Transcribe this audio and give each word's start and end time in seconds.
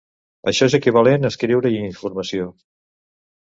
Això 0.51 0.67
és 0.69 0.75
equivalent 0.77 1.29
escriure-hi 1.29 1.83
informació. 1.89 2.49